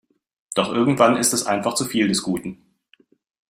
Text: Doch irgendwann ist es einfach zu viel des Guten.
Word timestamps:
Doch 0.55 0.73
irgendwann 0.73 1.15
ist 1.15 1.31
es 1.31 1.45
einfach 1.45 1.75
zu 1.75 1.85
viel 1.85 2.07
des 2.07 2.23
Guten. 2.23 2.57